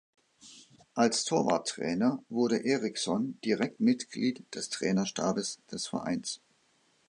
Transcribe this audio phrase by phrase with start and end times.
[0.95, 6.41] Als Torwarttrainer wurde Eriksson direkt Mitglied des Trainerstabes des Vereins.